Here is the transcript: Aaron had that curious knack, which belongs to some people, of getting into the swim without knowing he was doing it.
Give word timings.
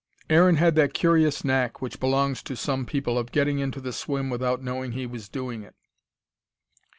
Aaron 0.31 0.55
had 0.55 0.73
that 0.77 0.95
curious 0.95 1.45
knack, 1.45 1.79
which 1.79 1.99
belongs 1.99 2.41
to 2.41 2.55
some 2.55 2.87
people, 2.87 3.19
of 3.19 3.31
getting 3.31 3.59
into 3.59 3.79
the 3.79 3.93
swim 3.93 4.31
without 4.31 4.59
knowing 4.63 4.93
he 4.93 5.05
was 5.05 5.29
doing 5.29 5.61
it. 5.61 5.75